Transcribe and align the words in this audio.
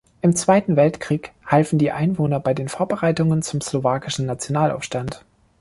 Im 0.23 0.35
Zweiten 0.35 0.77
Weltkrieg 0.77 1.31
halfen 1.45 1.77
die 1.77 1.91
Einwohner 1.91 2.39
bei 2.39 2.55
den 2.55 2.69
Vorbereitungen 2.69 3.43
zum 3.43 3.61
Slowakischen 3.61 4.25
Nationalaufstand. 4.25 5.23